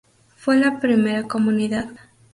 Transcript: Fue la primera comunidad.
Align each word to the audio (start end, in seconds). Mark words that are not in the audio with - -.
Fue 0.35 0.57
la 0.57 0.79
primera 0.79 1.27
comunidad. 1.27 1.91